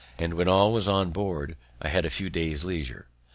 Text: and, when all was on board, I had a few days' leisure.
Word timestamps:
and, 0.17 0.33
when 0.33 0.47
all 0.47 0.73
was 0.73 0.87
on 0.87 1.11
board, 1.11 1.55
I 1.79 1.89
had 1.89 2.05
a 2.05 2.09
few 2.09 2.31
days' 2.31 2.63
leisure. 2.65 3.05